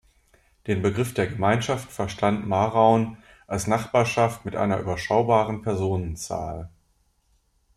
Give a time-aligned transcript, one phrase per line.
[0.65, 6.71] Den Begriff der Gemeinschaft verstand Mahraun als Nachbarschaft mit einer überschaubaren Personenzahl.